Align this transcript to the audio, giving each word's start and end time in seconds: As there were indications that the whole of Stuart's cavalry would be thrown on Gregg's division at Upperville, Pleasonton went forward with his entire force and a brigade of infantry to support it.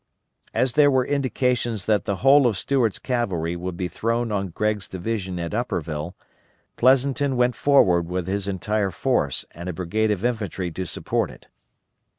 As 0.51 0.73
there 0.73 0.89
were 0.89 1.05
indications 1.05 1.85
that 1.85 2.05
the 2.05 2.15
whole 2.25 2.47
of 2.47 2.57
Stuart's 2.57 2.97
cavalry 2.97 3.55
would 3.55 3.77
be 3.77 3.87
thrown 3.87 4.31
on 4.31 4.49
Gregg's 4.49 4.87
division 4.87 5.37
at 5.37 5.53
Upperville, 5.53 6.15
Pleasonton 6.75 7.35
went 7.37 7.55
forward 7.55 8.07
with 8.09 8.25
his 8.25 8.47
entire 8.47 8.89
force 8.89 9.45
and 9.51 9.69
a 9.69 9.73
brigade 9.73 10.09
of 10.09 10.25
infantry 10.25 10.71
to 10.71 10.87
support 10.87 11.29
it. 11.29 11.49